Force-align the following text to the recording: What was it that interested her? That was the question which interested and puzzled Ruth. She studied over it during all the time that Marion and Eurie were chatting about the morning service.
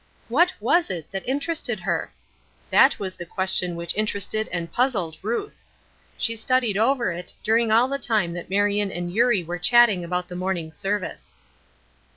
What 0.29 0.51
was 0.59 0.89
it 0.89 1.11
that 1.11 1.29
interested 1.29 1.79
her? 1.81 2.11
That 2.71 2.97
was 2.97 3.15
the 3.15 3.23
question 3.27 3.75
which 3.75 3.93
interested 3.95 4.47
and 4.47 4.71
puzzled 4.71 5.19
Ruth. 5.21 5.63
She 6.17 6.35
studied 6.35 6.75
over 6.75 7.11
it 7.11 7.31
during 7.43 7.71
all 7.71 7.87
the 7.87 7.99
time 7.99 8.33
that 8.33 8.49
Marion 8.49 8.91
and 8.91 9.13
Eurie 9.13 9.43
were 9.43 9.59
chatting 9.59 10.03
about 10.03 10.27
the 10.27 10.35
morning 10.35 10.71
service. 10.71 11.35